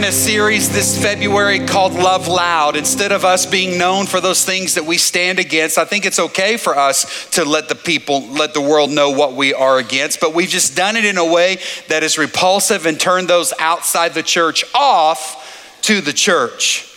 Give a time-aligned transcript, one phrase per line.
[0.00, 2.74] in a series this February called Love Loud.
[2.74, 6.18] Instead of us being known for those things that we stand against, I think it's
[6.18, 10.18] okay for us to let the people, let the world know what we are against.
[10.18, 11.58] But we've just done it in a way
[11.88, 16.90] that is repulsive and turned those outside the church off to the church.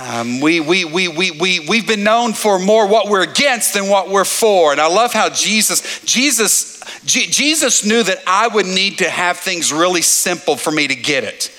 [0.00, 3.90] Um, we, we, we, we, we, we've been known for more what we're against than
[3.90, 4.72] what we're for.
[4.72, 9.36] And I love how Jesus, Jesus, G- Jesus knew that I would need to have
[9.36, 11.52] things really simple for me to get it.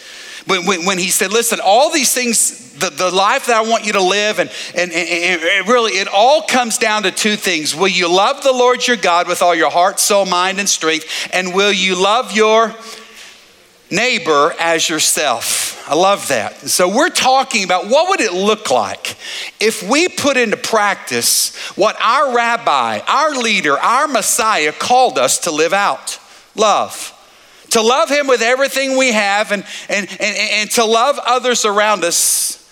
[0.48, 3.86] When, when, when he said, listen, all these things, the, the life that I want
[3.86, 7.75] you to live, and, and, and, and really, it all comes down to two things.
[7.75, 11.29] Will you love the Lord your God with all your heart, soul, mind, and strength?
[11.33, 12.73] And will you love your
[13.89, 15.89] neighbor as yourself.
[15.89, 16.56] I love that.
[16.68, 19.15] So we're talking about what would it look like
[19.59, 25.51] if we put into practice what our rabbi, our leader, our Messiah called us to
[25.51, 26.20] live out.
[26.56, 27.14] Love.
[27.71, 32.03] To love him with everything we have and, and, and, and to love others around
[32.03, 32.64] us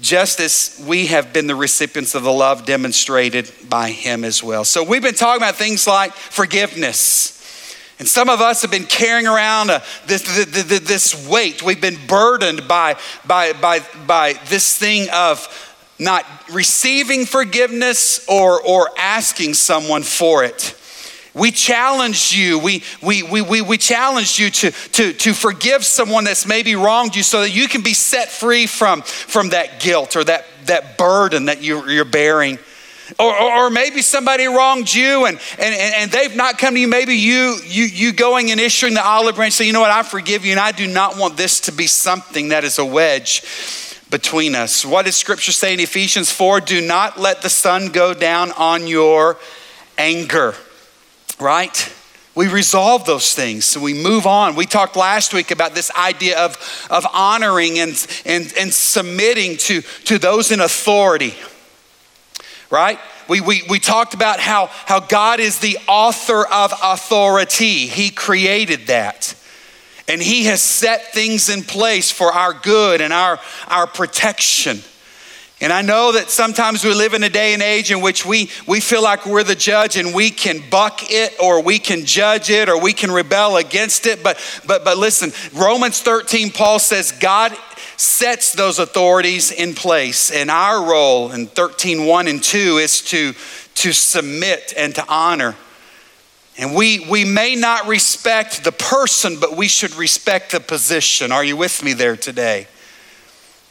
[0.00, 4.64] just as we have been the recipients of the love demonstrated by him as well.
[4.64, 7.34] So we've been talking about things like forgiveness
[7.98, 11.62] and some of us have been carrying around a, uh, this, this, this weight.
[11.62, 15.48] We've been burdened by, by, by, by this thing of
[15.98, 20.76] not receiving forgiveness or, or asking someone for it.
[21.34, 26.22] We challenge you, we, we, we, we, we challenge you to, to, to forgive someone
[26.22, 30.14] that's maybe wronged you so that you can be set free from, from that guilt
[30.14, 32.58] or that, that burden that you, you're bearing.
[33.18, 36.88] Or, or, maybe somebody wronged you and, and, and they've not come to you.
[36.88, 40.02] Maybe you, you, you going and issuing the olive branch, say, you know what, I
[40.02, 43.42] forgive you and I do not want this to be something that is a wedge
[44.10, 44.86] between us.
[44.86, 46.60] What does scripture say in Ephesians 4?
[46.60, 49.36] Do not let the sun go down on your
[49.98, 50.54] anger,
[51.40, 51.92] right?
[52.34, 54.56] We resolve those things so we move on.
[54.56, 56.56] We talked last week about this idea of,
[56.90, 61.34] of honoring and, and, and submitting to, to those in authority
[62.74, 62.98] right?
[63.28, 68.88] We, we, we talked about how, how God is the author of authority, He created
[68.88, 69.34] that.
[70.08, 73.38] And He has set things in place for our good and our,
[73.68, 74.80] our protection.
[75.64, 78.50] And I know that sometimes we live in a day and age in which we,
[78.66, 82.50] we feel like we're the judge and we can buck it or we can judge
[82.50, 84.22] it or we can rebel against it.
[84.22, 87.56] But, but, but listen, Romans 13, Paul says God
[87.96, 90.30] sets those authorities in place.
[90.30, 93.32] And our role in 13, 1 and 2 is to,
[93.76, 95.56] to submit and to honor.
[96.58, 101.32] And we, we may not respect the person, but we should respect the position.
[101.32, 102.66] Are you with me there today?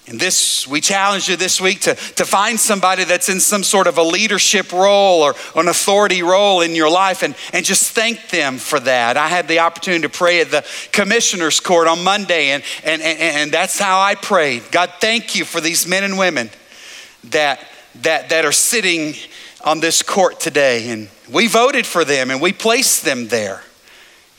[0.08, 3.88] And this, we challenge you this week to, to find somebody that's in some sort
[3.88, 8.30] of a leadership role or an authority role in your life and, and just thank
[8.30, 9.16] them for that.
[9.16, 13.20] I had the opportunity to pray at the commissioner's court on Monday, and, and, and,
[13.20, 14.64] and that's how I prayed.
[14.72, 16.50] God, thank you for these men and women
[17.30, 17.66] that,
[18.02, 19.14] that, that are sitting
[19.64, 20.90] on this court today.
[20.90, 23.64] And we voted for them and we placed them there.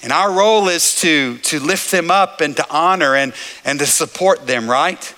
[0.03, 3.33] And our role is to, to lift them up and to honor and,
[3.65, 5.15] and to support them, right?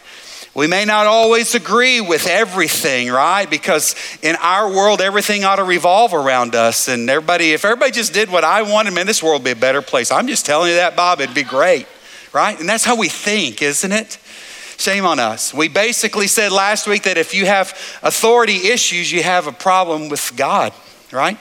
[0.56, 3.44] We may not always agree with everything, right?
[3.44, 6.88] Because in our world, everything ought to revolve around us.
[6.88, 9.54] And everybody, if everybody just did what I wanted, man, this world would be a
[9.54, 10.10] better place.
[10.10, 11.86] I'm just telling you that, Bob, it'd be great,
[12.32, 12.58] right?
[12.58, 14.18] And that's how we think, isn't it?
[14.78, 15.52] Shame on us.
[15.52, 17.68] We basically said last week that if you have
[18.02, 20.72] authority issues, you have a problem with God,
[21.12, 21.36] right?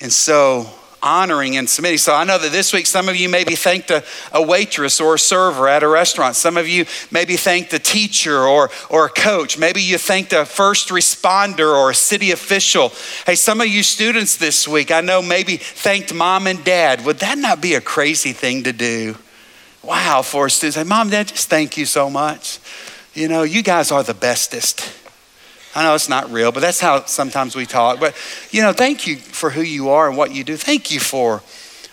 [0.00, 0.70] And so
[1.02, 1.98] honoring and submitting.
[1.98, 5.14] So I know that this week some of you maybe thanked a, a waitress or
[5.14, 6.36] a server at a restaurant.
[6.36, 9.58] Some of you maybe thanked a teacher or, or a coach.
[9.58, 12.92] Maybe you thanked a first responder or a city official.
[13.26, 17.04] Hey, some of you students this week, I know maybe thanked mom and dad.
[17.04, 19.16] Would that not be a crazy thing to do?
[19.82, 22.60] Wow, for students, say, mom, dad, just thank you so much.
[23.14, 25.01] You know, you guys are the bestest.
[25.74, 27.98] I know it's not real, but that's how sometimes we talk.
[27.98, 28.14] But,
[28.50, 30.56] you know, thank you for who you are and what you do.
[30.56, 31.42] Thank you for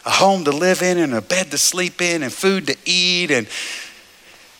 [0.06, 3.32] a home to live in and a bed to sleep in and food to eat.
[3.32, 3.48] And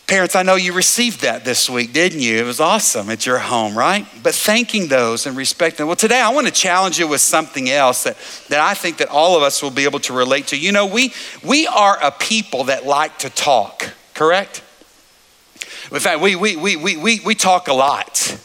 [0.06, 2.38] parents, I know you received that this week, didn't you?
[2.38, 4.06] It was awesome at your home, right?
[4.22, 5.86] But thanking those and respecting.
[5.86, 8.16] Well, today I want to challenge you with something else that,
[8.48, 10.58] that I think that all of us will be able to relate to.
[10.58, 11.12] You know, we,
[11.44, 14.62] we are a people that like to talk, correct?
[15.92, 18.38] In fact, we, we, we, we, we talk a lot.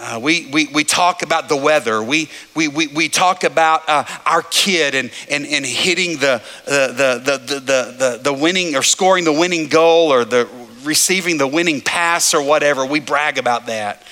[0.00, 2.00] Uh, we, we, we talk about the weather.
[2.00, 7.20] We, we, we, we talk about uh, our kid and, and, and hitting the, the,
[7.24, 10.48] the, the, the, the winning or scoring the winning goal or the
[10.84, 12.86] receiving the winning pass or whatever.
[12.86, 14.04] We brag about that.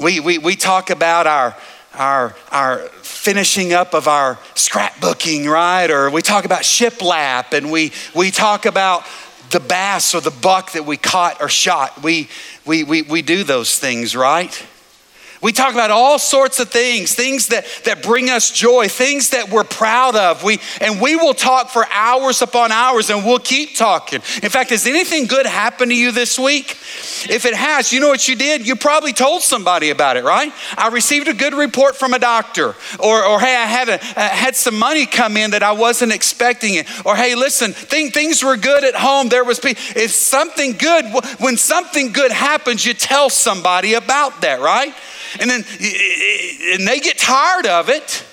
[0.00, 1.54] We, we, we talk about our,
[1.92, 5.90] our, our finishing up of our scrapbooking, right?
[5.90, 9.04] Or we talk about shiplap and we, we talk about
[9.50, 12.02] the bass or the buck that we caught or shot.
[12.02, 12.28] We,
[12.64, 14.66] we, we, we do those things, right?
[15.44, 19.50] We talk about all sorts of things, things that, that bring us joy, things that
[19.50, 20.42] we're proud of.
[20.42, 24.22] We, and we will talk for hours upon hours and we'll keep talking.
[24.42, 26.70] In fact, has anything good happened to you this week?
[27.28, 28.66] If it has, you know what you did?
[28.66, 30.50] You probably told somebody about it, right?
[30.78, 32.74] I received a good report from a doctor.
[32.98, 36.14] Or, or hey, I had, a, uh, had some money come in that I wasn't
[36.14, 36.86] expecting it.
[37.04, 39.28] Or hey, listen, things were good at home.
[39.28, 39.94] There was, peace.
[39.94, 41.04] if something good,
[41.38, 44.94] when something good happens, you tell somebody about that, right?
[45.40, 45.64] And then
[46.72, 48.24] and they get tired of it.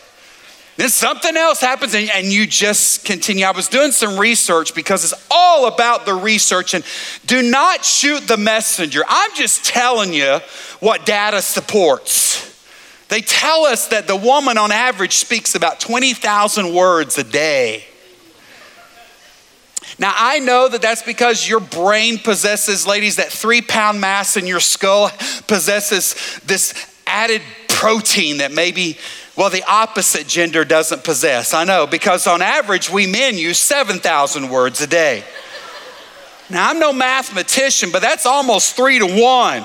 [0.77, 3.45] Then something else happens and, and you just continue.
[3.45, 6.83] I was doing some research because it's all about the research and
[7.25, 9.03] do not shoot the messenger.
[9.07, 10.39] I'm just telling you
[10.79, 12.49] what data supports.
[13.09, 17.83] They tell us that the woman on average speaks about 20,000 words a day.
[19.99, 24.47] Now, I know that that's because your brain possesses, ladies, that three pound mass in
[24.47, 25.11] your skull
[25.47, 28.97] possesses this added protein that maybe,
[29.35, 31.53] well, the opposite gender doesn't possess.
[31.53, 35.23] I know, because on average, we men use 7,000 words a day.
[36.49, 39.63] Now, I'm no mathematician, but that's almost three to one.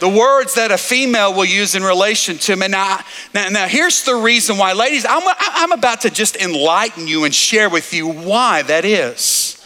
[0.00, 2.72] The words that a female will use in relation to men.
[2.72, 3.00] Now,
[3.32, 4.72] now, now here's the reason why.
[4.72, 9.64] Ladies, I'm, I'm about to just enlighten you and share with you why that is.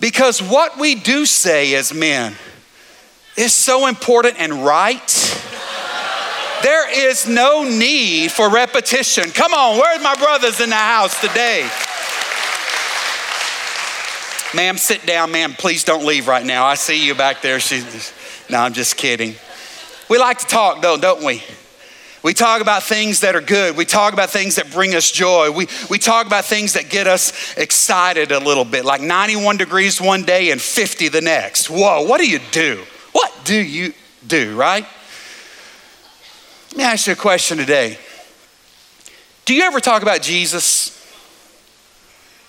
[0.00, 2.34] Because what we do say as men
[3.36, 5.38] is so important and right
[6.62, 9.30] there is no need for repetition.
[9.30, 11.68] Come on, where's my brothers in the house today?
[14.54, 15.52] Ma'am, sit down, ma'am.
[15.52, 16.64] Please don't leave right now.
[16.64, 17.60] I see you back there.
[17.60, 18.12] She's,
[18.48, 19.34] no, I'm just kidding.
[20.08, 21.42] We like to talk, though, don't we?
[22.22, 23.76] We talk about things that are good.
[23.76, 25.50] We talk about things that bring us joy.
[25.50, 30.00] We, we talk about things that get us excited a little bit, like 91 degrees
[30.00, 31.70] one day and 50 the next.
[31.70, 32.84] Whoa, what do you do?
[33.12, 33.92] What do you
[34.26, 34.86] do, right?
[36.78, 37.98] Me ask you a question today.
[39.46, 40.94] Do you ever talk about Jesus?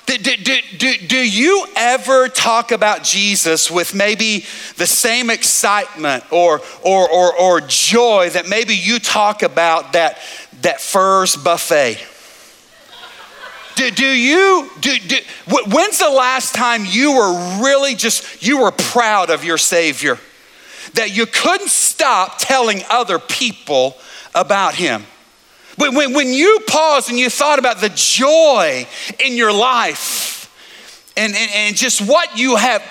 [0.06, 0.36] Do, do,
[0.78, 4.46] do, do, you ever talk about Jesus with maybe
[4.78, 10.20] the same excitement or, or, or, or joy that maybe you talk about that,
[10.62, 11.98] that Furr's buffet?
[13.78, 15.18] Do, do you, do, do,
[15.72, 20.20] when's the last time you were really just, you were proud of your Savior?
[20.94, 23.98] That you couldn't stop telling other people
[24.36, 25.06] about him.
[25.78, 28.86] When, when, when you paused and you thought about the joy
[29.24, 30.52] in your life
[31.16, 32.82] and, and, and just what you have,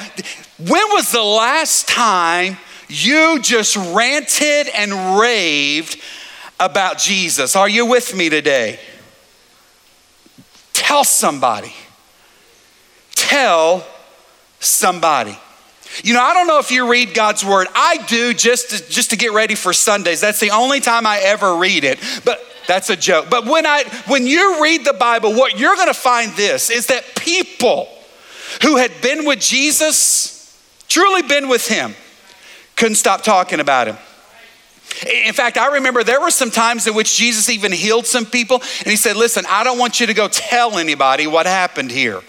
[0.58, 2.56] when was the last time
[2.88, 6.00] you just ranted and raved
[6.58, 7.54] about Jesus?
[7.56, 8.80] Are you with me today?
[10.72, 11.74] Tell somebody.
[13.14, 13.86] Tell
[14.60, 15.36] somebody.
[16.02, 17.66] You know, I don't know if you read God's word.
[17.74, 20.20] I do just to, just to get ready for Sundays.
[20.20, 21.98] That's the only time I ever read it.
[22.24, 23.30] But that's a joke.
[23.30, 26.86] But when I when you read the Bible, what you're going to find this is
[26.86, 27.88] that people
[28.62, 30.56] who had been with Jesus,
[30.88, 31.94] truly been with him,
[32.76, 33.96] couldn't stop talking about him.
[35.26, 38.56] In fact, I remember there were some times in which Jesus even healed some people,
[38.60, 42.20] and he said, Listen, I don't want you to go tell anybody what happened here.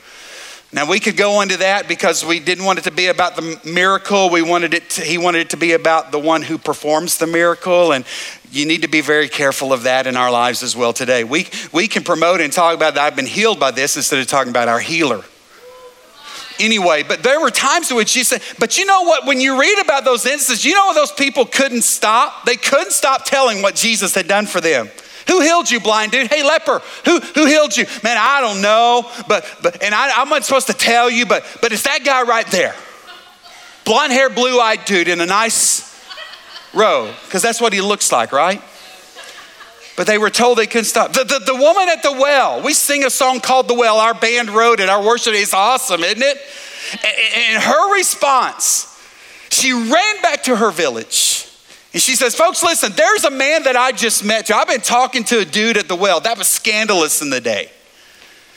[0.72, 3.60] Now we could go into that because we didn't want it to be about the
[3.66, 4.30] miracle.
[4.30, 7.26] We wanted it to, he wanted it to be about the one who performs the
[7.26, 8.06] miracle and
[8.52, 11.24] you need to be very careful of that in our lives as well today.
[11.24, 14.28] We we can promote and talk about that I've been healed by this instead of
[14.28, 15.24] talking about our healer.
[16.60, 19.26] Anyway, but there were times in which she said, but you know what?
[19.26, 22.46] When you read about those instances, you know those people couldn't stop?
[22.46, 24.90] They couldn't stop telling what Jesus had done for them.
[25.30, 26.28] Who healed you, blind dude?
[26.28, 27.86] Hey, leper, who, who healed you?
[28.04, 31.46] Man, I don't know, but, but and I, I'm not supposed to tell you, but,
[31.62, 32.74] but it's that guy right there.
[33.86, 35.86] Blonde hair, blue eyed dude in a nice
[36.74, 38.60] robe, because that's what he looks like, right?
[39.96, 41.14] But they were told they couldn't stop.
[41.14, 43.98] The, the, the woman at the well, we sing a song called The Well.
[43.98, 44.90] Our band wrote it.
[44.90, 46.38] Our worship is awesome, isn't it?
[47.04, 49.00] And, and her response,
[49.52, 51.49] she ran back to her village
[51.94, 54.52] and she says, Folks, listen, there's a man that I just met.
[54.52, 56.20] I've been talking to a dude at the well.
[56.20, 57.72] That was scandalous in the day.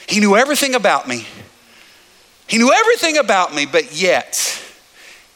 [0.07, 1.27] He knew everything about me.
[2.47, 4.63] He knew everything about me, but yet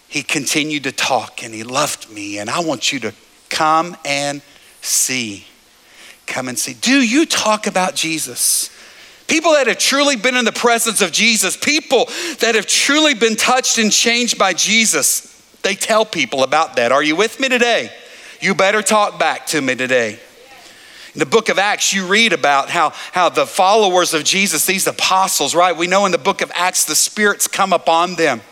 [0.09, 2.39] he continued to talk and he loved me.
[2.39, 3.15] And I want you to
[3.49, 4.43] come and
[4.83, 5.47] see.
[6.27, 6.75] Come and see.
[6.75, 8.71] Do you talk about Jesus?
[9.29, 12.07] People that have truly been in the presence of Jesus, people
[12.41, 15.36] that have truly been touched and changed by Jesus.
[15.67, 16.93] They tell people about that.
[16.93, 17.91] Are you with me today?
[18.41, 20.17] You better talk back to me today.
[21.13, 24.87] In the book of Acts, you read about how, how the followers of Jesus, these
[24.87, 25.77] apostles, right?
[25.77, 28.43] We know in the book of Acts, the spirits come upon them.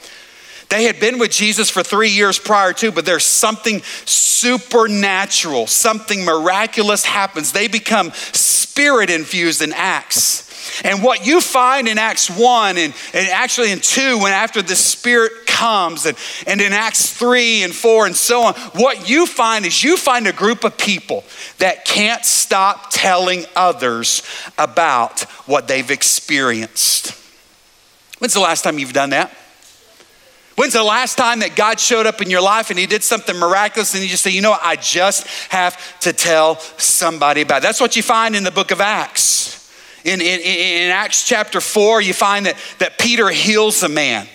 [0.70, 6.24] They had been with Jesus for three years prior to, but there's something supernatural, something
[6.24, 7.52] miraculous happens.
[7.52, 10.50] They become spirit infused in Acts.
[10.82, 14.74] And what you find in Acts 1 and, and actually in 2, when after the
[14.74, 16.16] Spirit comes, and,
[16.46, 20.26] and in Acts 3 and 4 and so on, what you find is you find
[20.26, 21.24] a group of people
[21.58, 24.22] that can't stop telling others
[24.58, 27.12] about what they've experienced.
[28.18, 29.36] When's the last time you've done that?
[30.56, 33.36] When's the last time that God showed up in your life and He did something
[33.36, 37.62] miraculous and you just say, you know, I just have to tell somebody about it?
[37.62, 39.43] That's what you find in the book of Acts.
[40.04, 44.28] In, in, in Acts chapter 4, you find that, that Peter heals a man.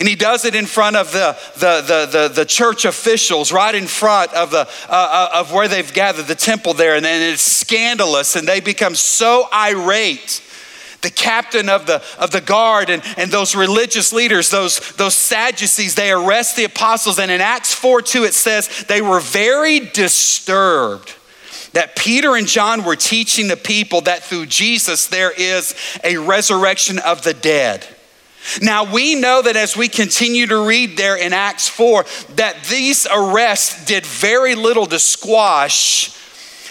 [0.00, 3.74] And he does it in front of the, the, the, the, the church officials, right
[3.74, 6.96] in front of, the, uh, uh, of where they've gathered, the temple there.
[6.96, 10.42] And then it's scandalous, and they become so irate
[11.02, 15.96] the captain of the, of the guard and, and those religious leaders, those, those Sadducees,
[15.96, 17.18] they arrest the apostles.
[17.18, 21.12] And in Acts 4 2, it says they were very disturbed
[21.72, 25.74] that Peter and John were teaching the people that through Jesus there is
[26.04, 27.86] a resurrection of the dead.
[28.60, 32.04] Now we know that as we continue to read there in Acts 4,
[32.36, 36.18] that these arrests did very little to squash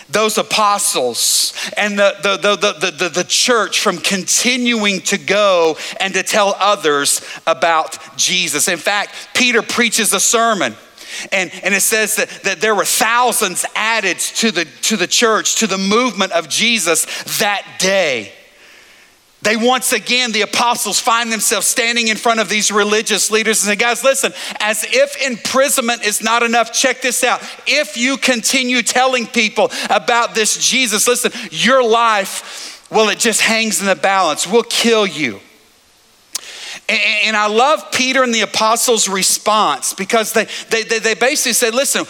[0.09, 6.23] those apostles and the, the, the, the, the, church from continuing to go and to
[6.23, 8.67] tell others about Jesus.
[8.67, 10.75] In fact, Peter preaches a sermon.
[11.31, 15.55] And, and it says that, that there were thousands added to the, to the church,
[15.55, 17.05] to the movement of Jesus
[17.39, 18.33] that day.
[19.43, 23.69] They once again, the apostles find themselves standing in front of these religious leaders and
[23.69, 27.41] say, guys, listen, as if imprisonment is not enough, check this out.
[27.65, 33.79] If you continue telling people about this Jesus, listen, your life, well, it just hangs
[33.79, 34.45] in the balance.
[34.45, 35.39] We'll kill you.
[36.91, 42.05] And I love Peter and the apostles' response because they, they, they basically said, listen,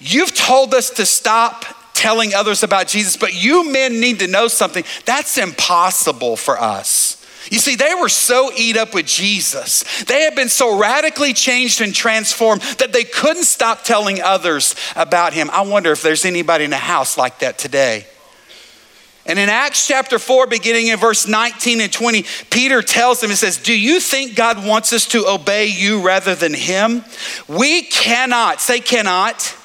[0.00, 4.48] you've told us to stop telling others about Jesus, but you men need to know
[4.48, 4.84] something.
[5.04, 7.24] That's impossible for us.
[7.50, 10.04] You see, they were so eat up with Jesus.
[10.04, 15.34] They had been so radically changed and transformed that they couldn't stop telling others about
[15.34, 15.50] him.
[15.50, 18.06] I wonder if there's anybody in the house like that today.
[19.26, 23.36] And in Acts chapter 4, beginning in verse 19 and 20, Peter tells them, he
[23.36, 27.04] says, Do you think God wants us to obey you rather than him?
[27.48, 29.56] We cannot, say cannot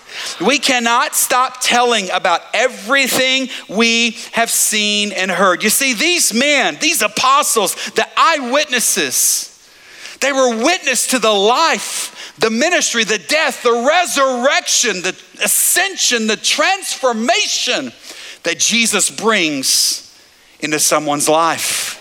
[0.41, 5.63] we cannot stop telling about everything we have seen and heard.
[5.63, 9.45] You see, these men, these apostles, the eyewitnesses,
[10.21, 16.37] they were witness to the life, the ministry, the death, the resurrection, the ascension, the
[16.37, 17.91] transformation
[18.43, 20.05] that Jesus brings
[20.59, 21.95] into someone's life.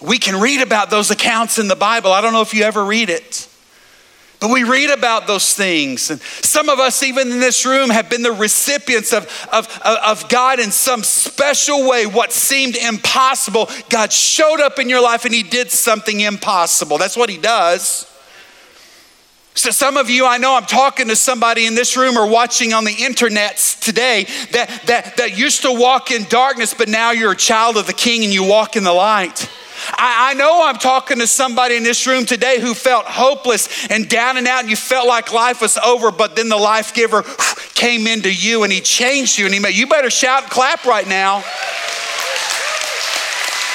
[0.00, 2.12] We can read about those accounts in the Bible.
[2.12, 3.46] I don't know if you ever read it.
[4.40, 6.10] But we read about those things.
[6.10, 10.30] And some of us, even in this room, have been the recipients of, of, of
[10.30, 12.06] God in some special way.
[12.06, 16.96] What seemed impossible, God showed up in your life and He did something impossible.
[16.96, 18.09] That's what He does.
[19.54, 22.72] So, some of you, I know I'm talking to somebody in this room or watching
[22.72, 27.32] on the internets today that, that, that used to walk in darkness, but now you're
[27.32, 29.50] a child of the King and you walk in the light.
[29.92, 34.08] I, I, know I'm talking to somebody in this room today who felt hopeless and
[34.08, 37.22] down and out, and you felt like life was over, but then the life giver
[37.74, 39.46] came into you and he changed you.
[39.46, 41.42] And he made you better shout and clap right now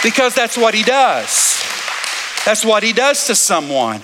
[0.04, 1.62] because that's what he does.
[2.46, 4.02] That's what he does to someone.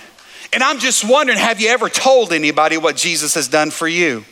[0.54, 4.26] And I'm just wondering have you ever told anybody what Jesus has done for you?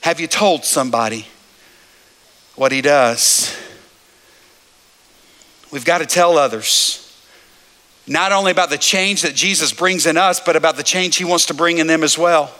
[0.00, 1.26] Have you told somebody
[2.56, 3.56] what he does?
[5.70, 6.98] We've got to tell others
[8.06, 11.24] not only about the change that Jesus brings in us, but about the change he
[11.24, 12.52] wants to bring in them as well.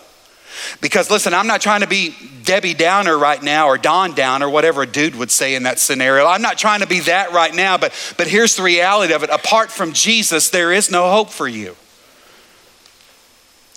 [0.81, 4.83] Because listen, I'm not trying to be Debbie Downer right now or Don Downer, whatever
[4.83, 6.27] a dude would say in that scenario.
[6.27, 9.31] I'm not trying to be that right now, but, but here's the reality of it.
[9.31, 11.77] Apart from Jesus, there is no hope for you.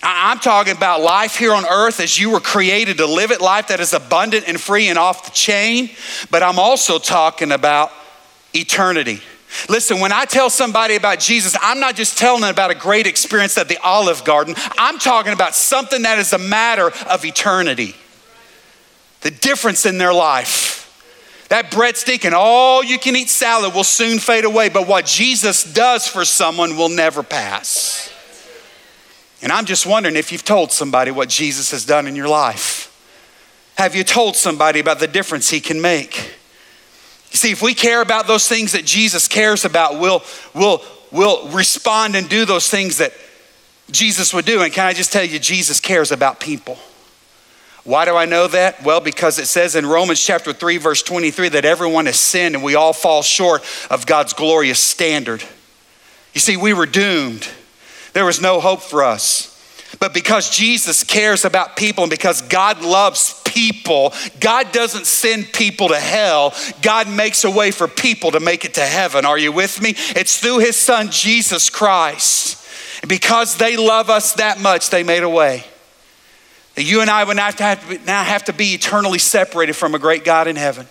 [0.07, 3.69] I'm talking about life here on earth as you were created to live it, life
[3.69, 5.89] that is abundant and free and off the chain.
[6.29, 7.91] But I'm also talking about
[8.53, 9.21] eternity.
[9.69, 13.07] Listen, when I tell somebody about Jesus, I'm not just telling them about a great
[13.07, 14.55] experience at the Olive Garden.
[14.77, 17.95] I'm talking about something that is a matter of eternity.
[19.21, 20.81] The difference in their life.
[21.49, 25.63] That breadstick and all you can eat salad will soon fade away, but what Jesus
[25.63, 28.11] does for someone will never pass.
[29.41, 32.91] And I'm just wondering if you've told somebody what Jesus has done in your life.
[33.77, 36.33] Have you told somebody about the difference he can make?
[37.35, 40.23] You see, if we care about those things that Jesus cares about, we'll,
[40.53, 43.11] we'll, we'll respond and do those things that
[43.91, 44.61] Jesus would do.
[44.61, 46.77] And can I just tell you, Jesus cares about people.
[47.83, 48.81] Why do I know that?
[48.85, 52.63] Well, because it says in Romans chapter 3, verse 23, that everyone has sinned and
[52.63, 55.43] we all fall short of God's glorious standard.
[56.33, 57.49] You see, we were doomed,
[58.13, 59.54] there was no hope for us.
[59.99, 65.89] But because Jesus cares about people and because God loves people, God doesn't send people
[65.89, 66.53] to hell.
[66.81, 69.25] God makes a way for people to make it to heaven.
[69.25, 69.93] Are you with me?
[70.15, 72.67] It's through his son, Jesus Christ.
[73.01, 75.63] And because they love us that much, they made a way.
[76.75, 79.95] That you and I would not have to, now have to be eternally separated from
[79.95, 80.87] a great God in heaven.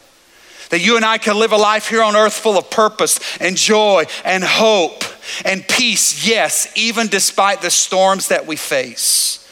[0.70, 3.56] That you and I can live a life here on earth full of purpose and
[3.56, 5.04] joy and hope
[5.44, 9.48] and peace, yes, even despite the storms that we face.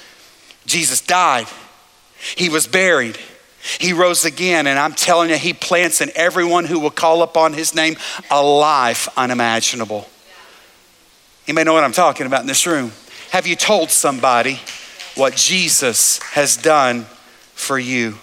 [0.67, 1.47] Jesus died,
[2.37, 3.19] He was buried.
[3.79, 7.53] He rose again, and I'm telling you, He plants in everyone who will call upon
[7.53, 7.97] His name
[8.31, 10.09] a life unimaginable.
[11.47, 12.93] You may know what I'm talking about in this room.
[13.31, 14.61] Have you told somebody
[15.15, 17.03] what Jesus has done
[17.55, 18.19] for you?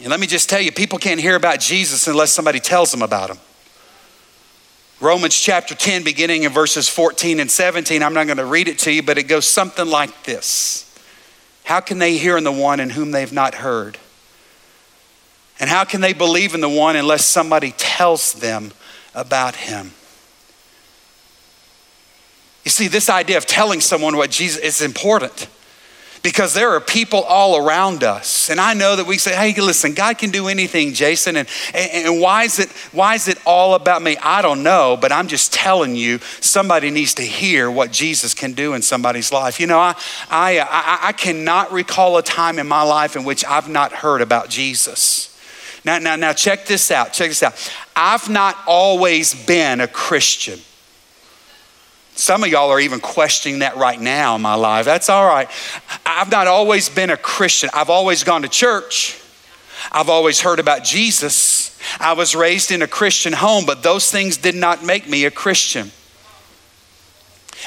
[0.00, 3.02] And let me just tell you, people can't hear about Jesus unless somebody tells them
[3.02, 3.38] about him.
[5.00, 8.78] Romans chapter 10, beginning in verses 14 and 17, I'm not going to read it
[8.80, 10.86] to you, but it goes something like this
[11.64, 13.96] How can they hear in the one in whom they've not heard?
[15.58, 18.72] And how can they believe in the one unless somebody tells them
[19.14, 19.92] about him?
[22.64, 25.48] You see, this idea of telling someone what Jesus is important
[26.22, 28.50] because there are people all around us.
[28.50, 31.36] And I know that we say, hey, listen, God can do anything, Jason.
[31.36, 34.16] And, and, and, why, is it, why is it all about me?
[34.18, 38.52] I don't know, but I'm just telling you, somebody needs to hear what Jesus can
[38.52, 39.58] do in somebody's life.
[39.58, 39.94] You know, I,
[40.30, 44.20] I, I, I cannot recall a time in my life in which I've not heard
[44.20, 45.26] about Jesus.
[45.84, 47.14] Now, now, now, check this out.
[47.14, 47.72] Check this out.
[47.96, 50.60] I've not always been a Christian.
[52.14, 54.84] Some of y'all are even questioning that right now in my life.
[54.84, 55.48] That's all right.
[56.04, 59.16] I've not always been a Christian, I've always gone to church.
[59.90, 61.78] I've always heard about Jesus.
[61.98, 65.30] I was raised in a Christian home, but those things did not make me a
[65.30, 65.90] Christian.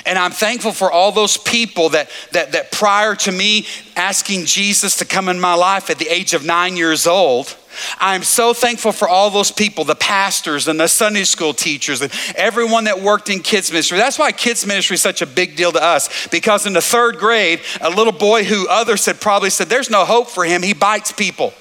[0.05, 4.97] And I'm thankful for all those people that, that, that prior to me asking Jesus
[4.97, 7.55] to come in my life at the age of nine years old,
[7.99, 12.11] I'm so thankful for all those people, the pastors and the Sunday school teachers and
[12.35, 13.97] everyone that worked in kids ministry.
[13.97, 17.17] That's why kids ministry is such a big deal to us because in the third
[17.17, 20.73] grade, a little boy who others had probably said, There's no hope for him, he
[20.73, 21.53] bites people.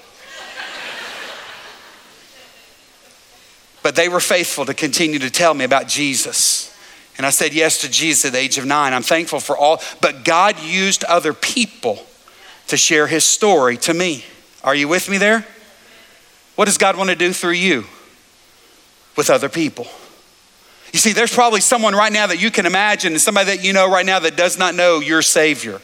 [3.82, 6.76] but they were faithful to continue to tell me about Jesus.
[7.18, 8.94] And I said yes to Jesus at the age of nine.
[8.94, 12.04] I'm thankful for all, but God used other people
[12.68, 14.24] to share his story to me.
[14.64, 15.46] Are you with me there?
[16.54, 17.84] What does God want to do through you
[19.16, 19.86] with other people?
[20.92, 23.72] You see, there's probably someone right now that you can imagine, and somebody that you
[23.72, 25.80] know right now that does not know your Savior.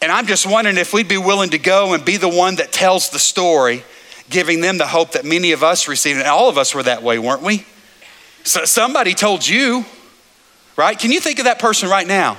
[0.00, 2.72] And I'm just wondering if we'd be willing to go and be the one that
[2.72, 3.84] tells the story,
[4.30, 6.18] giving them the hope that many of us received.
[6.18, 7.66] And all of us were that way, weren't we?
[8.44, 9.84] So somebody told you,
[10.76, 10.98] right?
[10.98, 12.36] Can you think of that person right now?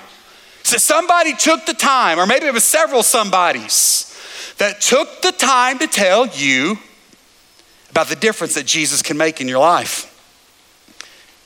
[0.64, 4.13] So somebody took the time, or maybe it was several somebodies
[4.58, 6.78] that took the time to tell you
[7.90, 10.10] about the difference that Jesus can make in your life.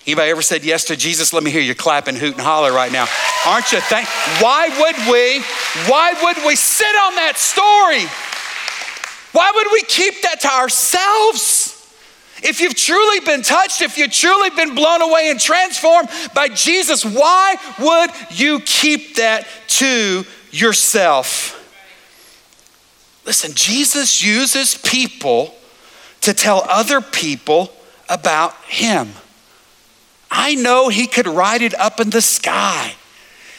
[0.05, 1.33] Anybody ever said yes to Jesus?
[1.33, 3.07] Let me hear you clap and hoot and holler right now.
[3.45, 4.07] Aren't you thank?
[4.41, 5.41] Why would we?
[5.91, 8.05] Why would we sit on that story?
[9.33, 11.73] Why would we keep that to ourselves?
[12.41, 17.03] If you've truly been touched, if you've truly been blown away and transformed by Jesus,
[17.03, 21.56] why would you keep that to yourself?
[23.27, 25.53] Listen, Jesus uses people
[26.21, 27.73] to tell other people
[28.07, 29.09] about him.
[30.31, 32.95] I know he could ride it up in the sky.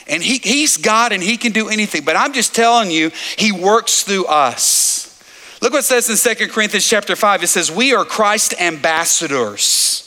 [0.08, 2.02] And he, he's God and he can do anything.
[2.02, 5.22] But I'm just telling you, he works through us.
[5.60, 7.42] Look what it says in Second Corinthians chapter 5.
[7.42, 10.04] It says, We are Christ ambassadors.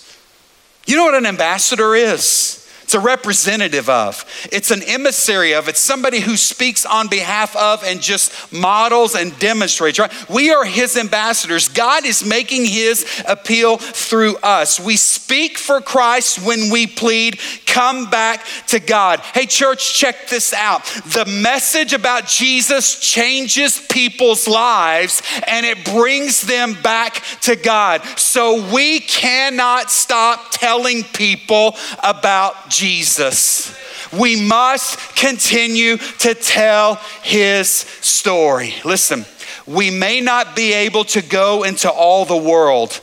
[0.87, 2.60] You know what an ambassador is?
[2.91, 7.85] It's a representative of, it's an emissary of, it's somebody who speaks on behalf of
[7.85, 10.11] and just models and demonstrates, right?
[10.29, 11.69] We are his ambassadors.
[11.69, 14.77] God is making his appeal through us.
[14.77, 19.21] We speak for Christ when we plead, come back to God.
[19.21, 20.83] Hey, church, check this out.
[20.83, 28.03] The message about Jesus changes people's lives and it brings them back to God.
[28.19, 32.80] So we cannot stop telling people about Jesus.
[32.81, 33.77] Jesus.
[34.11, 38.73] We must continue to tell his story.
[38.83, 39.23] Listen,
[39.67, 42.99] we may not be able to go into all the world,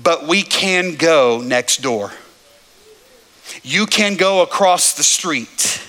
[0.00, 2.12] but we can go next door.
[3.64, 5.82] You can go across the street.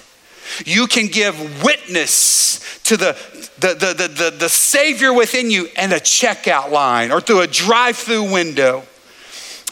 [0.66, 3.16] You can give witness to the,
[3.60, 7.48] the, the, the, the, the Savior within you and a checkout line or through a
[7.48, 8.82] drive through window.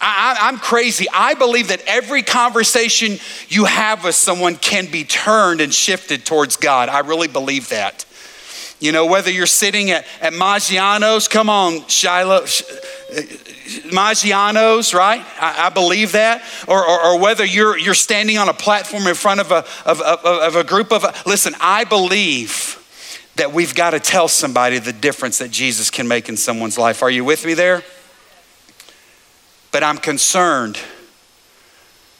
[0.02, 1.08] I, am crazy.
[1.14, 6.58] I believe that every conversation you have with someone can be turned and shifted towards
[6.58, 6.90] God.
[6.90, 8.06] I really believe that.
[8.80, 12.42] You know, whether you're sitting at, at Maggiano's, come on, Shiloh,
[13.90, 15.26] Maggiano's, right?
[15.40, 16.44] I, I believe that.
[16.68, 20.02] Or, or, or, whether you're, you're standing on a platform in front of a, of,
[20.02, 22.82] of, of a group of, listen, I believe
[23.38, 27.02] that we've got to tell somebody the difference that Jesus can make in someone's life.
[27.02, 27.84] Are you with me there?
[29.76, 30.80] But I'm concerned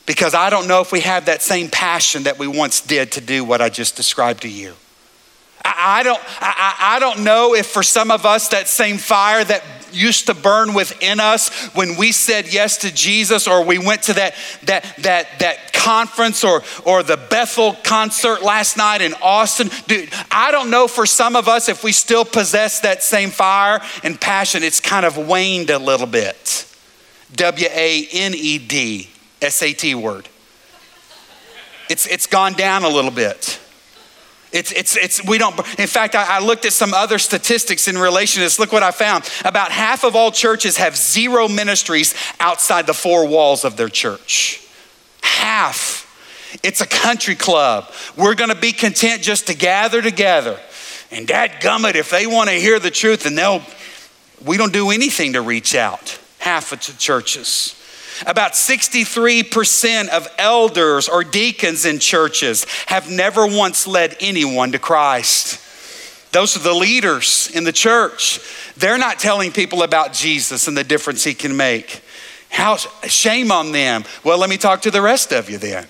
[0.06, 3.22] because I don't know if we have that same passion that we once did to
[3.22, 4.74] do what I just described to you.
[5.64, 9.64] I, don't, I, I don't know if for some of us that same fire that
[9.94, 14.14] used to burn within us when we said yes to Jesus or we went to
[14.16, 19.70] that, that, that, that conference or, or the Bethel concert last night in Austin.
[19.88, 23.80] Dude, I don't know for some of us if we still possess that same fire
[24.04, 24.62] and passion.
[24.62, 26.75] It's kind of waned a little bit.
[27.36, 29.10] W A N E D,
[29.42, 30.28] S A T word.
[31.90, 33.60] It's, it's gone down a little bit.
[34.52, 37.98] It's, it's, it's, we don't, in fact, I, I, looked at some other statistics in
[37.98, 38.58] relation to this.
[38.58, 39.30] Look what I found.
[39.44, 44.66] About half of all churches have zero ministries outside the four walls of their church.
[45.22, 46.04] Half.
[46.64, 47.92] It's a country club.
[48.16, 50.58] We're going to be content just to gather together.
[51.12, 53.62] And dad gummit, if they want to hear the truth, and they'll,
[54.46, 57.76] we don't do anything to reach out half of churches.
[58.28, 65.60] About 63% of elders or deacons in churches have never once led anyone to Christ.
[66.32, 68.40] Those are the leaders in the church.
[68.78, 72.04] They're not telling people about Jesus and the difference he can make.
[72.50, 74.04] How shame on them.
[74.24, 75.88] Well, let me talk to the rest of you then.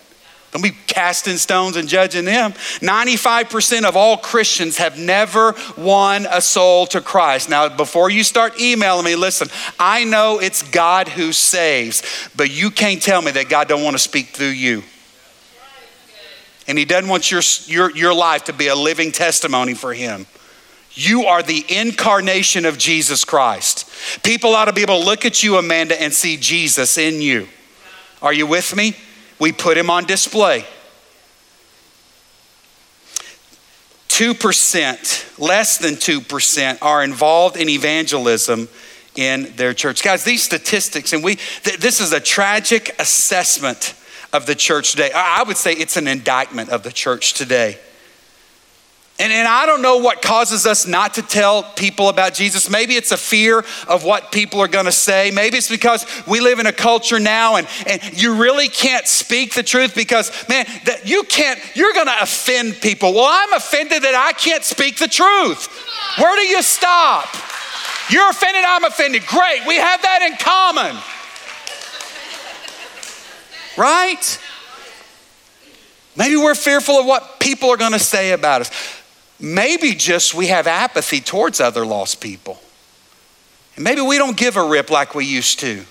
[0.55, 2.53] Don't be casting stones and judging them.
[2.53, 7.49] 95% of all Christians have never won a soul to Christ.
[7.49, 12.71] Now, before you start emailing me, listen, I know it's God who saves, but you
[12.71, 14.83] can't tell me that God don't want to speak through you.
[16.69, 20.25] And he doesn't want your, your, your life to be a living testimony for him.
[20.93, 23.89] You are the incarnation of Jesus Christ.
[24.23, 27.49] People ought to be able to look at you, Amanda, and see Jesus in you.
[28.21, 28.95] Are you with me?
[29.39, 30.65] We put him on display.
[34.09, 38.69] 2%, less than 2%, are involved in evangelism
[39.15, 40.03] in their church.
[40.03, 43.93] Guys, these statistics, and we, th- this is a tragic assessment
[44.31, 45.11] of the church today.
[45.13, 47.77] I, I would say it's an indictment of the church today.
[49.17, 52.69] And, and I don't know what causes us not to tell people about Jesus.
[52.69, 55.31] Maybe it's a fear of what people are going to say.
[55.33, 59.53] Maybe it's because we live in a culture now and, and you really can't speak
[59.53, 63.13] the truth because, man, that you can't, you're going to offend people.
[63.13, 65.67] Well, I'm offended that I can't speak the truth.
[66.17, 67.25] Where do you stop?
[68.09, 69.25] You're offended, I'm offended.
[69.27, 71.01] Great, we have that in common.
[73.77, 74.39] Right?
[76.17, 78.71] Maybe we're fearful of what people are going to say about us.
[79.39, 82.59] Maybe just we have apathy towards other lost people.
[83.75, 85.85] And maybe we don't give a rip like we used to.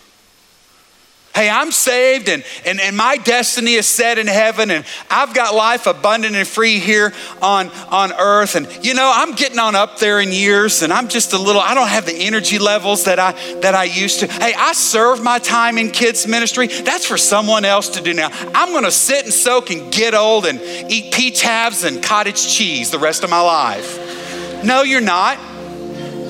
[1.35, 5.53] Hey, I'm saved and, and, and my destiny is set in heaven and I've got
[5.53, 8.55] life abundant and free here on, on earth.
[8.55, 11.61] And you know, I'm getting on up there in years and I'm just a little,
[11.61, 14.29] I don't have the energy levels that I that I used to.
[14.29, 16.68] Hey, I serve my time in kids ministry.
[16.68, 18.29] That's for someone else to do now.
[18.55, 22.92] I'm gonna sit and soak and get old and eat peach halves and cottage cheese
[22.92, 24.62] the rest of my life.
[24.62, 25.38] No, you're not.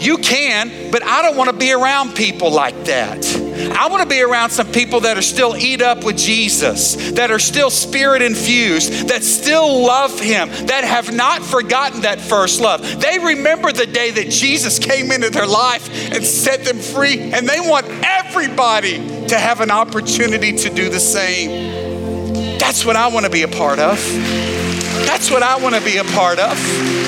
[0.02, 3.22] You can, but I don't want to be around people like that.
[3.56, 7.30] I want to be around some people that are still eat up with Jesus, that
[7.30, 13.00] are still spirit infused, that still love him, that have not forgotten that first love.
[13.00, 17.48] They remember the day that Jesus came into their life and set them free, and
[17.48, 22.58] they want everybody to have an opportunity to do the same.
[22.58, 23.96] That's what I want to be a part of.
[25.06, 27.03] That's what I want to be a part of.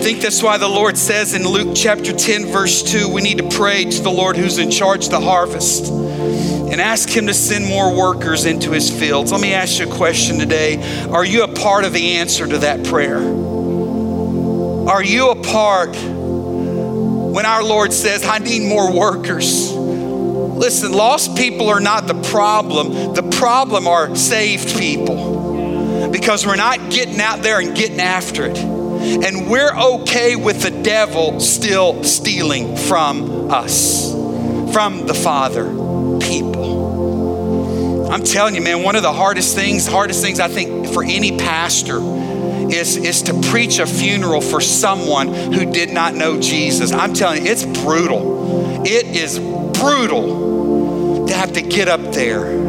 [0.00, 3.48] Think that's why the Lord says in Luke chapter 10, verse 2, we need to
[3.48, 7.66] pray to the Lord who's in charge of the harvest and ask Him to send
[7.66, 9.32] more workers into His fields.
[9.32, 11.06] Let me ask you a question today.
[11.10, 13.18] Are you a part of the answer to that prayer?
[13.18, 19.72] Are you a part when our Lord says, I need more workers?
[19.72, 26.90] Listen, lost people are not the problem, the problem are saved people because we're not
[26.90, 28.77] getting out there and getting after it.
[29.00, 34.12] And we're okay with the devil still stealing from us,
[34.72, 35.64] from the Father
[36.20, 38.10] people.
[38.10, 41.36] I'm telling you, man, one of the hardest things, hardest things I think for any
[41.36, 41.98] pastor
[42.70, 46.92] is, is to preach a funeral for someone who did not know Jesus.
[46.92, 48.84] I'm telling you, it's brutal.
[48.86, 52.67] It is brutal to have to get up there.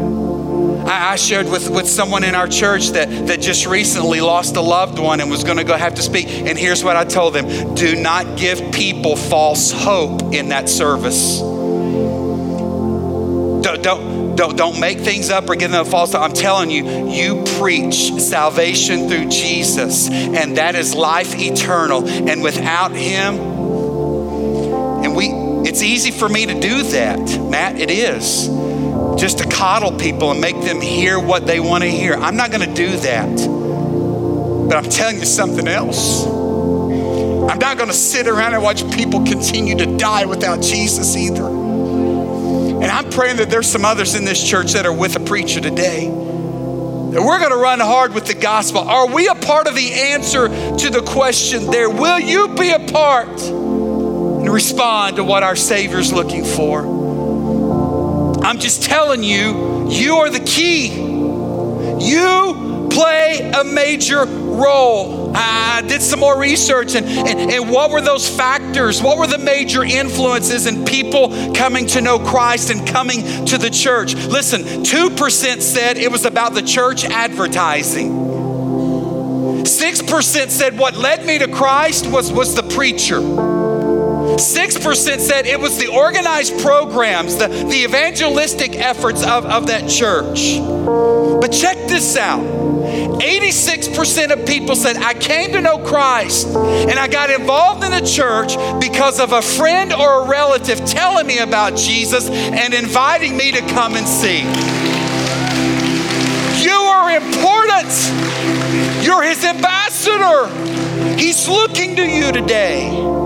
[0.89, 4.61] I, I shared with, with someone in our church that, that just recently lost a
[4.61, 6.27] loved one and was going to go have to speak.
[6.27, 11.39] And here's what I told them do not give people false hope in that service.
[13.61, 16.21] Don't, don't, don't, don't make things up or give them a false hope.
[16.21, 22.07] I'm telling you, you preach salvation through Jesus, and that is life eternal.
[22.07, 23.35] And without Him,
[25.03, 25.27] and we,
[25.69, 28.58] it's easy for me to do that, Matt, it is.
[29.19, 32.13] Just to coddle people and make them hear what they want to hear.
[32.13, 33.35] I'm not going to do that.
[34.69, 36.25] But I'm telling you something else.
[36.25, 41.47] I'm not going to sit around and watch people continue to die without Jesus either.
[41.47, 45.59] And I'm praying that there's some others in this church that are with a preacher
[45.59, 46.05] today.
[46.05, 48.81] That we're going to run hard with the gospel.
[48.81, 51.89] Are we a part of the answer to the question there?
[51.89, 56.98] Will you be a part and respond to what our Savior's looking for?
[58.49, 60.87] I'm just telling you, you are the key.
[60.87, 65.31] You play a major role.
[65.35, 69.03] I did some more research and, and, and what were those factors?
[69.03, 73.69] What were the major influences in people coming to know Christ and coming to the
[73.69, 74.15] church?
[74.15, 78.09] Listen, 2% said it was about the church advertising.
[79.61, 83.48] 6% said what led me to Christ was, was the preacher.
[84.39, 90.59] 6% said it was the organized programs, the, the evangelistic efforts of, of that church.
[90.59, 92.59] But check this out
[93.19, 98.01] 86% of people said, I came to know Christ and I got involved in the
[98.01, 103.51] church because of a friend or a relative telling me about Jesus and inviting me
[103.51, 104.39] to come and see.
[106.63, 107.89] You are important.
[109.03, 110.47] You're his ambassador.
[111.17, 113.18] He's looking to you today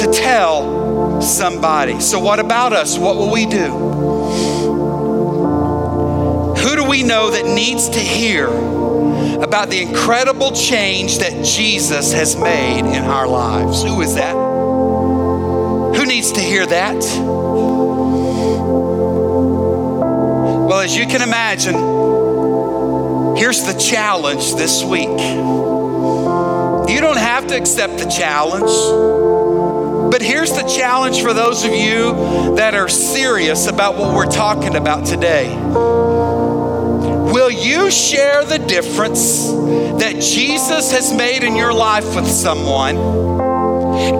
[0.00, 2.00] to tell somebody.
[2.00, 2.98] So, what about us?
[2.98, 3.68] What will we do?
[6.56, 8.48] Who do we know that needs to hear
[9.42, 13.82] about the incredible change that Jesus has made in our lives?
[13.82, 14.34] Who is that?
[14.34, 16.96] Who needs to hear that?
[20.66, 21.74] Well, as you can imagine,
[23.36, 25.08] here's the challenge this week.
[26.90, 29.29] You don't have to accept the challenge.
[30.10, 34.74] But here's the challenge for those of you that are serious about what we're talking
[34.74, 35.56] about today.
[37.32, 42.96] Will you share the difference that Jesus has made in your life with someone?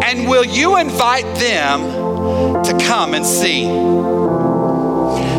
[0.04, 1.82] And will you invite them
[2.62, 3.64] to come and see?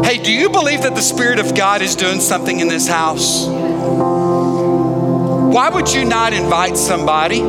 [0.05, 3.47] Hey, do you believe that the Spirit of God is doing something in this house?
[5.51, 7.39] Why would you not invite somebody?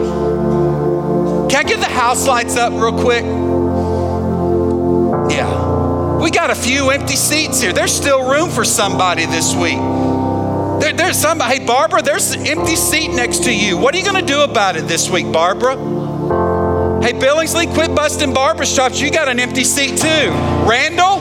[1.53, 3.25] Can I get the house lights up real quick?
[5.31, 6.17] Yeah.
[6.17, 7.75] We got a few empty seats here.
[7.75, 9.77] There's still room for somebody this week.
[10.81, 13.77] There, there's somebody, hey, Barbara, there's an empty seat next to you.
[13.77, 15.77] What are you going to do about it this week, Barbara?
[17.03, 18.99] Hey, Billingsley, quit busting barber shops.
[18.99, 20.31] You got an empty seat too.
[20.67, 21.21] Randall,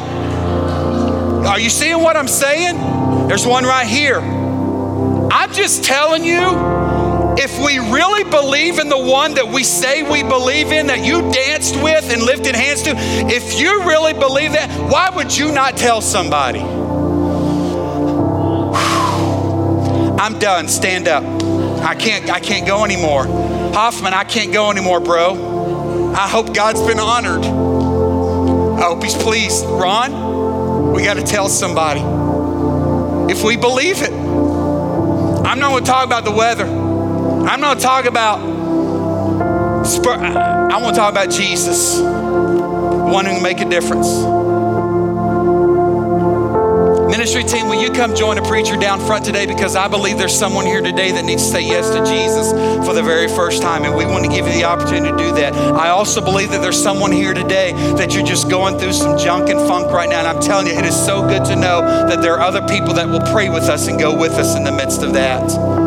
[1.45, 2.77] are you seeing what I'm saying?
[3.27, 4.21] There's one right here.
[4.21, 6.80] I'm just telling you,
[7.37, 11.31] if we really believe in the one that we say we believe in, that you
[11.31, 15.77] danced with and lifted hands to, if you really believe that, why would you not
[15.77, 16.59] tell somebody?
[20.21, 20.67] I'm done.
[20.67, 21.23] Stand up.
[21.83, 23.25] I can't I can't go anymore.
[23.73, 26.13] Hoffman, I can't go anymore, bro.
[26.13, 27.43] I hope God's been honored.
[27.43, 29.65] I hope he's pleased.
[29.65, 32.01] Ron, we got to tell somebody.
[33.31, 34.11] If we believe it.
[34.11, 36.80] I'm not going to talk about the weather.
[37.47, 43.69] I'm not talking about, I want to talk about Jesus, one who can make a
[43.69, 44.07] difference.
[47.11, 49.45] Ministry team, will you come join a preacher down front today?
[49.45, 52.51] Because I believe there's someone here today that needs to say yes to Jesus
[52.85, 55.35] for the very first time, and we want to give you the opportunity to do
[55.35, 55.53] that.
[55.53, 59.49] I also believe that there's someone here today that you're just going through some junk
[59.49, 62.21] and funk right now, and I'm telling you, it is so good to know that
[62.21, 64.71] there are other people that will pray with us and go with us in the
[64.71, 65.80] midst of that.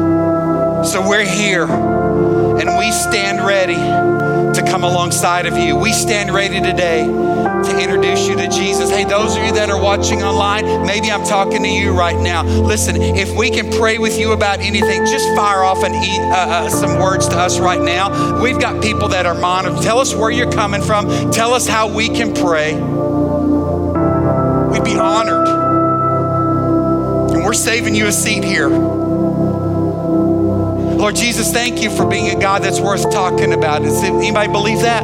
[0.85, 5.77] So we're here and we stand ready to come alongside of you.
[5.77, 8.91] We stand ready today to introduce you to Jesus.
[8.91, 9.05] Hey.
[9.05, 12.45] Those of you that are watching online, maybe I'm talking to you right now.
[12.45, 16.35] Listen, if we can pray with you about anything, just fire off and eat, uh,
[16.35, 18.43] uh, some words to us right now.
[18.43, 19.83] We've got people that are monitoring.
[19.83, 21.33] Tell us where you're coming from.
[21.33, 22.75] Tell us how we can pray.
[22.75, 25.49] We'd be honored.
[27.31, 28.94] And we're saving you a seat here.
[31.05, 33.83] Lord Jesus, thank you for being a God that's worth talking about.
[33.83, 35.03] Does anybody believe that?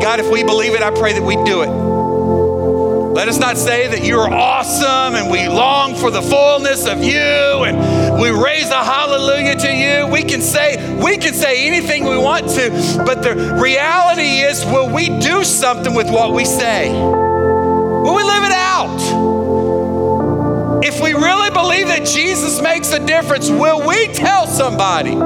[0.00, 1.68] God, if we believe it, I pray that we do it.
[1.68, 7.04] Let us not say that you are awesome and we long for the fullness of
[7.04, 10.08] you and we raise a hallelujah to you.
[10.08, 14.92] We can say we can say anything we want to, but the reality is will
[14.92, 16.90] we do something with what we say?
[16.90, 18.61] Will we live it out?
[20.84, 25.12] If we really believe that Jesus makes a difference, will we tell somebody?
[25.12, 25.20] So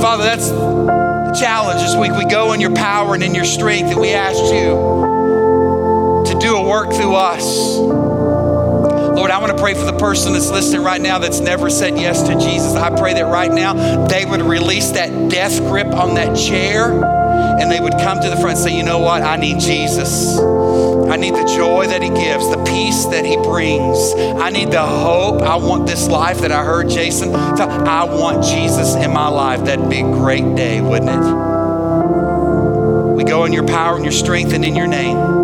[0.00, 2.12] Father, that's the challenge this week.
[2.12, 6.56] We go in your power and in your strength, and we ask you to do
[6.56, 7.76] a work through us.
[7.76, 11.98] Lord, I want to pray for the person that's listening right now that's never said
[11.98, 12.74] yes to Jesus.
[12.74, 17.11] I pray that right now they would release that death grip on that chair
[17.62, 19.22] and they would come to the front and say, you know what?
[19.22, 20.36] I need Jesus.
[20.38, 24.12] I need the joy that He gives, the peace that He brings.
[24.16, 25.42] I need the hope.
[25.42, 27.32] I want this life that I heard Jason.
[27.34, 29.64] I want Jesus in my life.
[29.64, 31.22] That'd be a great day, wouldn't it?
[33.14, 35.41] We go in your power and your strength and in your name.